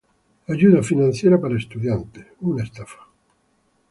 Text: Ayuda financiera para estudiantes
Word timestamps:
Ayuda 0.51 0.81
financiera 0.89 1.39
para 1.39 1.59
estudiantes 1.59 2.25